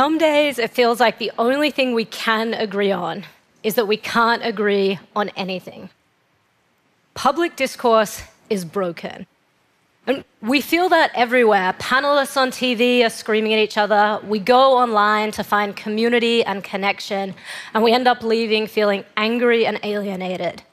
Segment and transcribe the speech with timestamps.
[0.00, 3.26] Some days it feels like the only thing we can agree on
[3.62, 5.88] is that we can't agree on anything.
[7.14, 9.24] Public discourse is broken.
[10.08, 11.74] And we feel that everywhere.
[11.78, 14.18] Panelists on TV are screaming at each other.
[14.26, 17.32] We go online to find community and connection,
[17.72, 20.64] and we end up leaving feeling angry and alienated.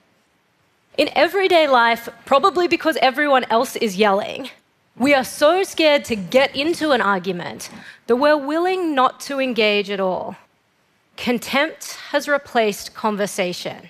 [0.97, 4.49] In everyday life, probably because everyone else is yelling,
[4.97, 7.70] we are so scared to get into an argument
[8.07, 10.35] that we're willing not to engage at all.
[11.17, 13.89] Contempt has replaced conversation.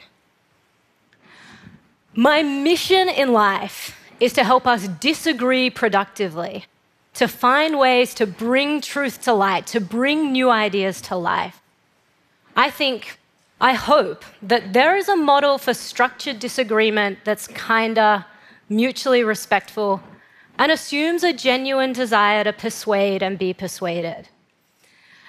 [2.14, 6.66] My mission in life is to help us disagree productively,
[7.16, 11.62] to find ways to bring truth to light, to bring new ideas to life.
[12.56, 13.18] I think,
[13.60, 18.26] I hope that there is a model for structured disagreement that's kinder,
[18.70, 20.02] mutually respectful,
[20.58, 24.30] and assumes a genuine desire to persuade and be persuaded.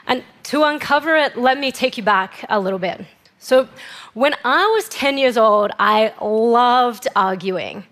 [0.06, 3.06] And to uncover it, let me take you back a little bit.
[3.39, 3.69] So,
[4.14, 7.84] when I was 10 years old, I loved arguing.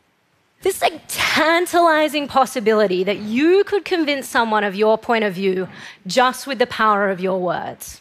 [0.63, 5.69] This like tantalizing possibility that you could convince someone of your point of view
[6.07, 8.01] just with the power of your words.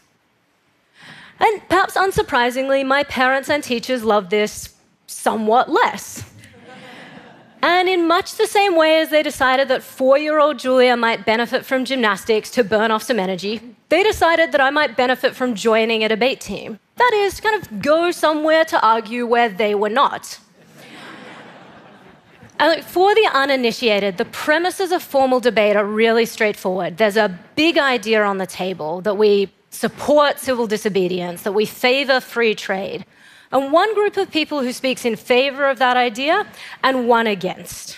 [1.39, 4.75] And perhaps unsurprisingly, my parents and teachers loved this
[5.07, 6.29] somewhat less.
[7.61, 11.25] And in much the same way as they decided that four year old Julia might
[11.25, 15.55] benefit from gymnastics to burn off some energy, they decided that I might benefit from
[15.55, 16.79] joining a debate team.
[16.95, 20.39] That is, kind of go somewhere to argue where they were not.
[22.59, 26.97] And for the uninitiated, the premises of formal debate are really straightforward.
[26.97, 32.19] There's a big idea on the table that we support civil disobedience, that we favor
[32.19, 33.05] free trade,
[33.51, 36.45] and one group of people who speaks in favor of that idea
[36.83, 37.97] and one against.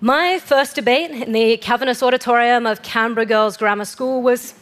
[0.00, 4.54] My first debate in the Cavernous Auditorium of Canberra Girls Grammar School was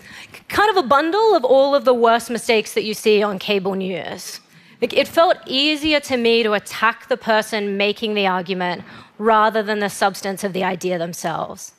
[0.49, 3.75] kind of a bundle of all of the worst mistakes that you see on cable
[3.75, 4.41] news.
[4.81, 8.85] It felt easier to me to attack the person making the argument
[9.19, 11.73] rather than the substance of the idea themselves.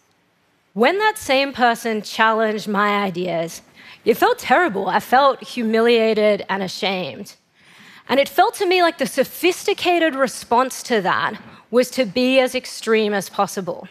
[0.74, 3.62] When that same person challenged my ideas,
[4.08, 4.88] it felt terrible.
[4.88, 7.36] I felt humiliated and ashamed.
[8.10, 11.34] And it felt to me like the sophisticated response to that
[11.70, 13.90] was to be as extreme as possible.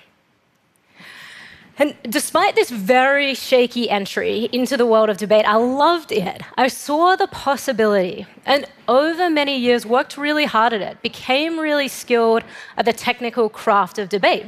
[1.79, 6.41] And despite this very shaky entry into the world of debate, I loved it.
[6.57, 11.89] I saw the possibility, and over many years worked really hard at it, became really
[11.89, 12.43] skilled
[12.79, 14.47] at the technical craft of debate.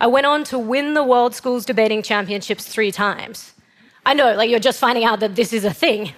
[0.00, 3.52] I went on to win the World Schools Debating Championships three times.
[4.04, 6.12] I know, like you're just finding out that this is a thing.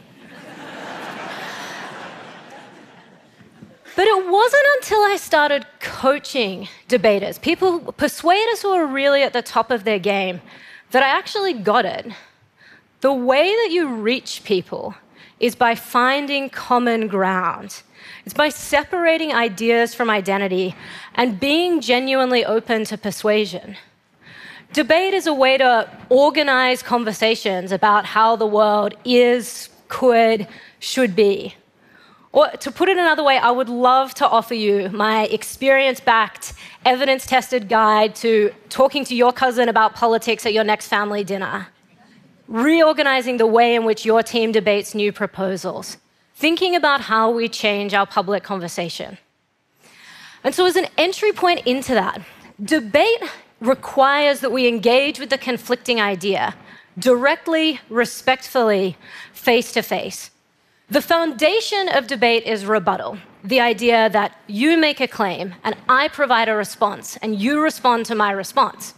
[3.96, 9.42] But it wasn't until I started coaching debaters, people, persuaders who are really at the
[9.42, 10.40] top of their game,
[10.90, 12.06] that I actually got it.
[13.02, 14.96] The way that you reach people
[15.38, 17.82] is by finding common ground.
[18.24, 20.74] It's by separating ideas from identity
[21.14, 23.76] and being genuinely open to persuasion.
[24.72, 30.48] Debate is a way to organize conversations about how the world is, could,
[30.80, 31.54] should be.
[32.32, 36.54] Or to put it another way, I would love to offer you my experience backed,
[36.84, 41.68] evidence tested guide to talking to your cousin about politics at your next family dinner,
[42.48, 45.98] reorganizing the way in which your team debates new proposals,
[46.34, 49.16] thinking about how we change our public conversation.
[50.42, 52.20] And so, as an entry point into that,
[52.60, 53.22] debate
[53.60, 56.54] requires that we engage with the conflicting idea
[56.98, 58.96] directly, respectfully,
[59.32, 60.30] face to face.
[60.90, 66.08] The foundation of debate is rebuttal the idea that you make a claim and I
[66.08, 68.94] provide a response and you respond to my response.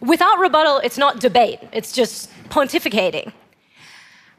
[0.00, 3.32] Without rebuttal, it's not debate, it's just pontificating.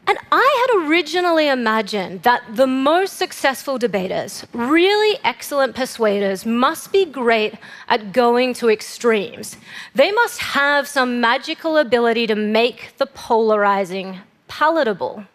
[0.06, 7.06] And I had originally imagined that the most successful debaters, really excellent persuaders, must be
[7.06, 7.56] great
[7.88, 9.56] at going to extremes.
[9.96, 15.26] They must have some magical ability to make the polarizing palatable.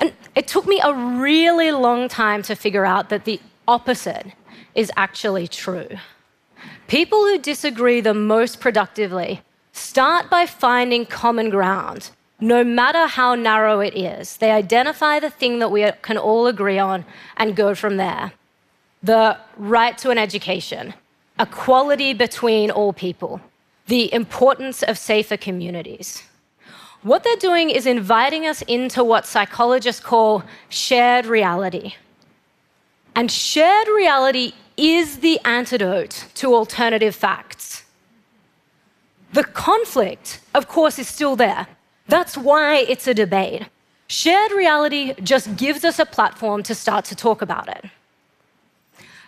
[0.00, 4.26] And it took me a really long time to figure out that the opposite
[4.74, 5.88] is actually true.
[6.88, 9.42] People who disagree the most productively
[9.72, 12.10] start by finding common ground
[12.40, 14.38] no matter how narrow it is.
[14.38, 17.04] They identify the thing that we can all agree on
[17.36, 18.32] and go from there.
[19.02, 20.94] The right to an education,
[21.38, 23.40] equality between all people,
[23.86, 26.22] the importance of safer communities.
[27.02, 31.94] What they're doing is inviting us into what psychologists call shared reality.
[33.14, 37.84] And shared reality is the antidote to alternative facts.
[39.32, 41.66] The conflict, of course, is still there.
[42.10, 43.68] That's why it's a debate.
[44.08, 47.84] Shared reality just gives us a platform to start to talk about it.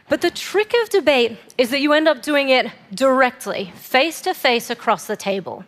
[0.09, 4.35] But the trick of debate is that you end up doing it directly, face to
[4.35, 5.65] face across the table.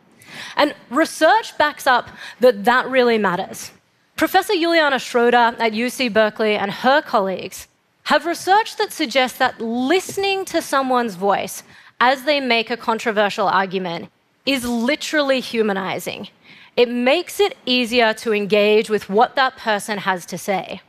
[0.57, 2.09] And research backs up
[2.41, 3.71] that that really matters.
[4.17, 7.69] Professor Juliana Schroeder at UC Berkeley and her colleagues
[8.11, 11.63] have research that suggests that listening to someone's voice
[12.01, 14.11] as they make a controversial argument
[14.47, 16.29] is literally humanizing.
[16.77, 20.81] It makes it easier to engage with what that person has to say.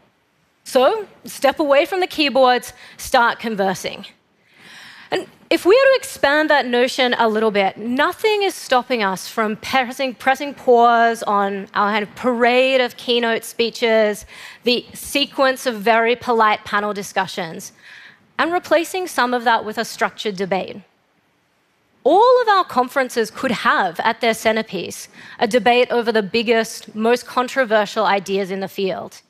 [0.64, 4.06] So, step away from the keyboards, start conversing.
[5.12, 9.30] And if we were to expand that notion a little bit, nothing is stopping us
[9.30, 14.26] from pressing, pressing pause on our kind of parade of keynote speeches,
[14.64, 17.72] the sequence of very polite panel discussions,
[18.40, 20.78] and replacing some of that with a structured debate.
[22.06, 25.10] All of our conferences could have at their centerpiece
[25.40, 29.22] a debate over the biggest, most controversial ideas in the field.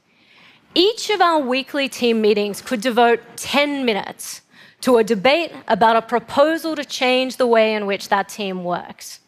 [0.75, 4.41] Each of our weekly team meetings could devote 10 minutes
[4.81, 9.21] to a debate about a proposal to change the way in which that team works.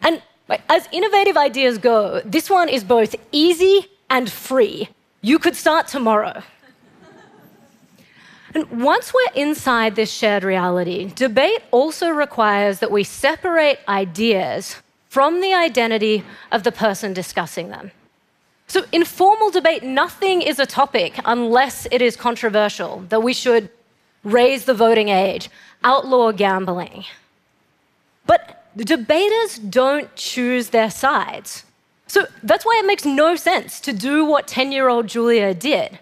[0.00, 0.22] And
[0.68, 4.90] as innovative ideas go, this one is both easy and free.
[5.22, 6.44] You could start tomorrow.
[8.54, 14.76] And once we're inside this shared reality, debate also requires that we separate ideas
[15.08, 17.90] from the identity of the person discussing them.
[18.66, 23.68] So, in formal debate, nothing is a topic unless it is controversial, that we should
[24.22, 25.50] raise the voting age,
[25.82, 27.04] outlaw gambling.
[28.26, 31.64] But the debaters don't choose their sides.
[32.06, 35.98] So that's why it makes no sense to do what 10 year old Julia did.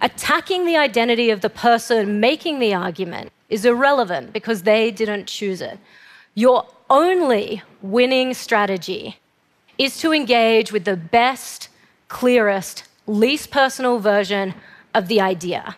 [0.00, 5.60] Attacking the identity of the person making the argument is irrelevant because they didn't choose
[5.60, 5.78] it.
[6.34, 9.18] Your only winning strategy
[9.78, 11.68] is to engage with the best
[12.08, 14.54] clearest, least personal version
[14.94, 15.76] of the idea.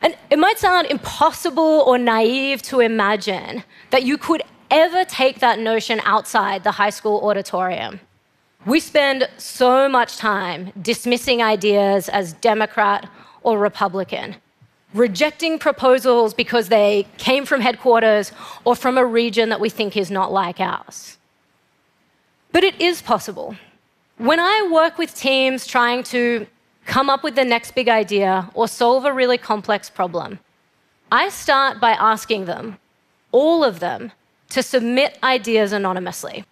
[0.00, 5.58] And it might sound impossible or naive to imagine that you could ever take that
[5.58, 8.00] notion outside the high school auditorium.
[8.66, 13.06] We spend so much time dismissing ideas as Democrat
[13.42, 14.36] or Republican,
[14.94, 18.32] rejecting proposals because they came from headquarters
[18.64, 21.18] or from a region that we think is not like ours.
[22.52, 23.54] But it is possible.
[24.16, 26.46] When I work with teams trying to
[26.86, 30.38] come up with the next big idea or solve a really complex problem,
[31.12, 32.78] I start by asking them,
[33.30, 34.12] all of them,
[34.50, 36.44] to submit ideas anonymously.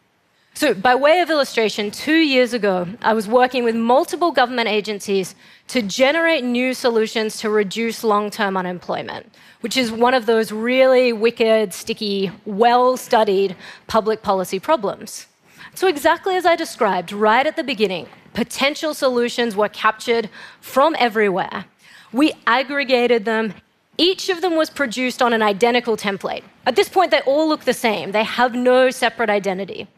[0.55, 5.35] So, by way of illustration, two years ago, I was working with multiple government agencies
[5.69, 11.13] to generate new solutions to reduce long term unemployment, which is one of those really
[11.13, 13.57] wicked, sticky, well studied
[13.87, 15.27] public policy problems.
[15.75, 20.29] So, exactly as I described right at the beginning, potential solutions were captured
[20.61, 21.65] from everywhere.
[22.13, 23.55] We aggregated them.
[23.97, 26.45] Each of them was produced on an identical template.
[26.67, 29.89] At this point, they all look the same, they have no separate identity.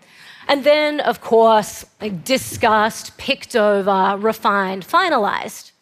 [0.49, 1.85] And then, of course,
[2.25, 5.73] discussed, picked over, refined, finalized.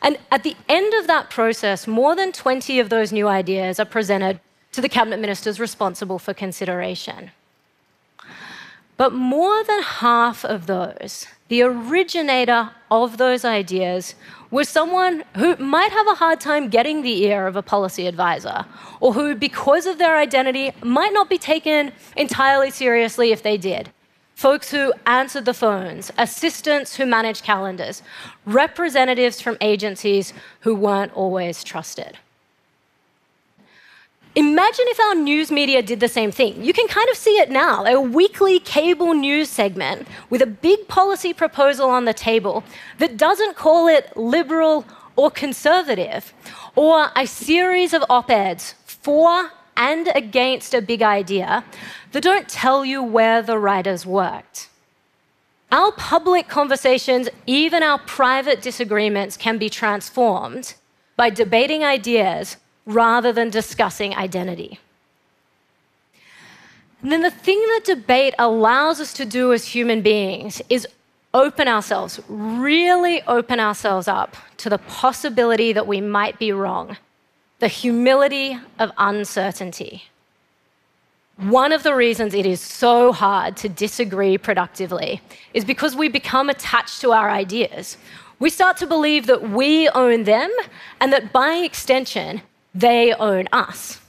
[0.00, 3.84] And at the end of that process, more than 20 of those new ideas are
[3.84, 4.40] presented
[4.72, 7.30] to the cabinet ministers responsible for consideration.
[8.96, 14.14] But more than half of those, the originator of those ideas,
[14.50, 18.66] was someone who might have a hard time getting the ear of a policy advisor,
[19.00, 23.90] or who, because of their identity, might not be taken entirely seriously if they did.
[24.42, 28.02] Folks who answered the phones, assistants who managed calendars,
[28.44, 30.32] representatives from agencies
[30.62, 32.18] who weren't always trusted.
[34.34, 36.60] Imagine if our news media did the same thing.
[36.60, 40.88] You can kind of see it now a weekly cable news segment with a big
[40.88, 42.64] policy proposal on the table
[42.98, 44.84] that doesn't call it liberal
[45.14, 46.34] or conservative,
[46.74, 51.64] or a series of op eds for and against a big idea
[52.12, 54.68] that don't tell you where the writers worked.
[55.70, 60.74] Our public conversations, even our private disagreements, can be transformed
[61.16, 64.78] by debating ideas rather than discussing identity.
[67.00, 70.86] And then the thing that debate allows us to do as human beings is
[71.34, 76.96] open ourselves, really open ourselves up to the possibility that we might be wrong,
[77.62, 80.02] the humility of uncertainty.
[81.36, 85.20] One of the reasons it is so hard to disagree productively
[85.54, 87.96] is because we become attached to our ideas.
[88.40, 90.50] We start to believe that we own them
[91.00, 92.42] and that by extension,
[92.74, 94.00] they own us.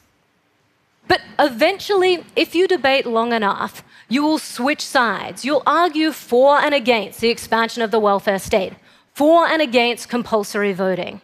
[1.08, 5.46] But eventually, if you debate long enough, you will switch sides.
[5.46, 8.74] You'll argue for and against the expansion of the welfare state,
[9.14, 11.22] for and against compulsory voting.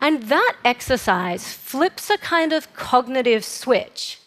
[0.00, 4.18] And that exercise flips a kind of cognitive switch.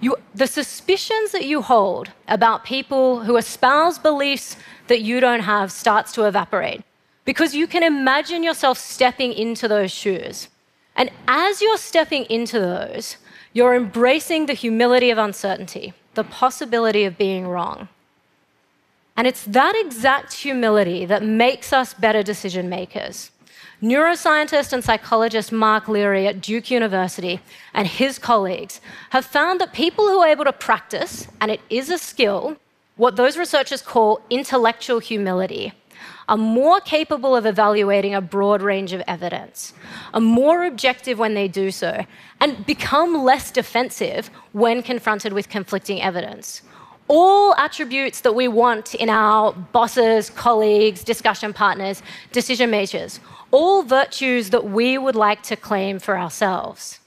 [0.00, 5.72] You, the suspicions that you hold about people who espouse beliefs that you don't have
[5.72, 6.82] starts to evaporate
[7.24, 10.48] because you can imagine yourself stepping into those shoes.
[10.94, 13.16] And as you're stepping into those,
[13.52, 17.88] you're embracing the humility of uncertainty, the possibility of being wrong.
[19.16, 23.30] And it's that exact humility that makes us better decision makers.
[23.82, 27.38] Neuroscientist and psychologist Mark Leary at Duke University
[27.72, 28.80] and his colleagues
[29.10, 32.56] have found that people who are able to practice, and it is a skill,
[32.96, 35.72] what those researchers call intellectual humility,
[36.28, 39.72] are more capable of evaluating a broad range of evidence,
[40.12, 42.04] are more objective when they do so,
[42.40, 46.62] and become less defensive when confronted with conflicting evidence
[47.08, 54.50] all attributes that we want in our bosses, colleagues, discussion partners, decision makers, all virtues
[54.50, 57.00] that we would like to claim for ourselves.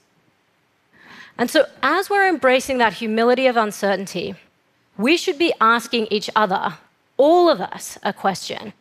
[1.38, 4.34] And so, as we're embracing that humility of uncertainty,
[4.98, 6.74] we should be asking each other,
[7.16, 8.72] all of us, a question.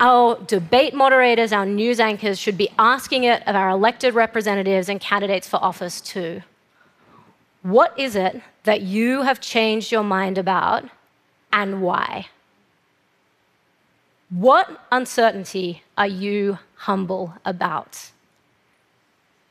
[0.00, 5.00] Our debate moderators, our news anchors should be asking it of our elected representatives and
[5.00, 6.42] candidates for office too.
[7.62, 10.84] What is it that you have changed your mind about
[11.52, 12.26] and why?
[14.30, 18.10] What uncertainty are you humble about?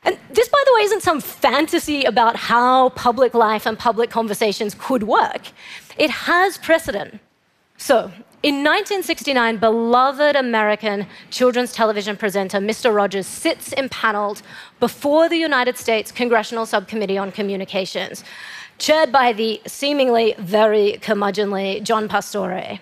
[0.04, 4.74] And this, by the way, isn't some fantasy about how public life and public conversations
[4.76, 5.42] could work.
[5.96, 7.20] It has precedent.
[7.76, 8.10] So,
[8.42, 12.92] in 1969, beloved American children's television presenter Mr.
[12.92, 14.42] Rogers sits impaneled
[14.80, 18.24] before the United States Congressional Subcommittee on Communications,
[18.78, 22.80] chaired by the seemingly very curmudgeonly John Pastore.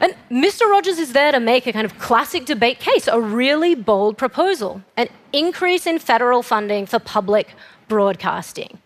[0.00, 0.70] And Mr.
[0.70, 4.82] Rogers is there to make a kind of classic debate case, a really bold proposal
[4.96, 7.54] an increase in federal funding for public
[7.88, 8.78] broadcasting.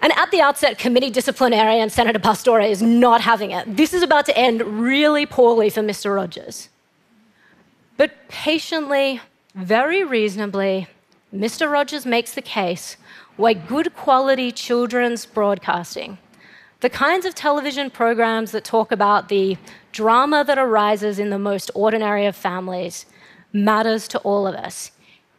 [0.00, 3.76] And at the outset, committee disciplinarian Senator Pastore is not having it.
[3.76, 6.14] This is about to end really poorly for Mr.
[6.16, 6.68] Rogers.
[7.96, 9.20] But patiently,
[9.54, 10.88] very reasonably,
[11.34, 11.70] Mr.
[11.70, 12.98] Rogers makes the case
[13.36, 16.18] why good quality children's broadcasting,
[16.80, 19.56] the kinds of television programs that talk about the
[19.92, 23.06] drama that arises in the most ordinary of families,
[23.50, 24.90] matters to all of us,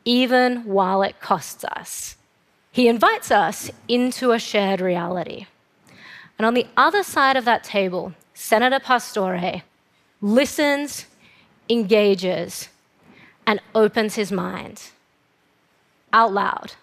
[0.03, 2.15] even while it costs us.
[2.71, 5.45] He invites us into a shared reality.
[6.39, 9.61] And on the other side of that table, Senator Pastore
[10.21, 11.05] listens,
[11.69, 12.69] engages,
[13.45, 14.92] and opens his mind
[16.13, 16.73] out loud,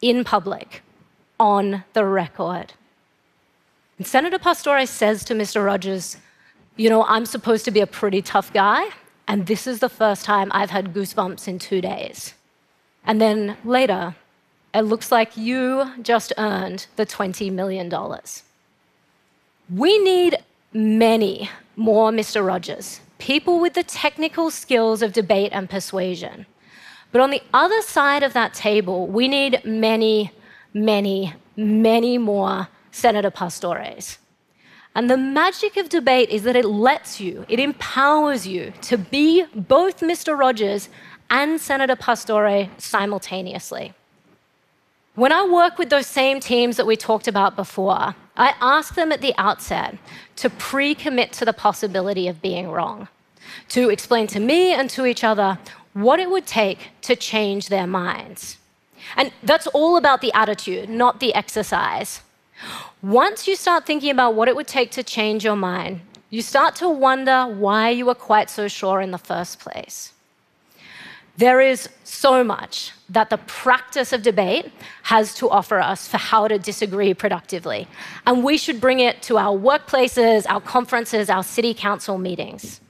[0.00, 0.82] in public,
[1.38, 2.72] on the record.
[3.98, 5.64] And Senator Pastore says to Mr.
[5.64, 6.16] Rogers,
[6.76, 8.86] You know, I'm supposed to be a pretty tough guy,
[9.28, 12.34] and this is the first time I've had goosebumps in two days.
[13.04, 14.14] And then later,
[14.72, 17.92] it looks like you just earned the $20 million.
[19.74, 20.38] We need
[20.72, 22.46] many more Mr.
[22.46, 26.46] Rogers, people with the technical skills of debate and persuasion.
[27.12, 30.32] But on the other side of that table, we need many,
[30.72, 34.18] many, many more Senator Pastores.
[34.94, 39.44] And the magic of debate is that it lets you, it empowers you to be
[39.54, 40.36] both Mr.
[40.36, 40.88] Rogers
[41.30, 43.92] and Senator Pastore simultaneously.
[45.14, 49.12] When I work with those same teams that we talked about before, I ask them
[49.12, 49.96] at the outset
[50.36, 53.08] to pre commit to the possibility of being wrong,
[53.68, 55.58] to explain to me and to each other
[55.92, 58.58] what it would take to change their minds.
[59.16, 62.20] And that's all about the attitude, not the exercise.
[63.02, 66.76] Once you start thinking about what it would take to change your mind, you start
[66.76, 70.12] to wonder why you were quite so sure in the first place.
[71.36, 74.70] There is so much that the practice of debate
[75.04, 77.88] has to offer us for how to disagree productively.
[78.26, 82.80] And we should bring it to our workplaces, our conferences, our city council meetings.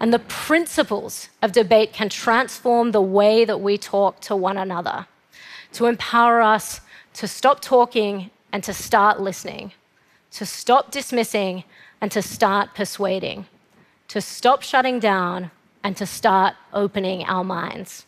[0.00, 5.06] And the principles of debate can transform the way that we talk to one another,
[5.72, 6.80] to empower us
[7.14, 9.72] to stop talking and to start listening,
[10.32, 11.64] to stop dismissing
[12.00, 13.46] and to start persuading,
[14.08, 15.50] to stop shutting down
[15.82, 18.06] and to start opening our minds.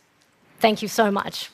[0.59, 1.51] Thank you so much.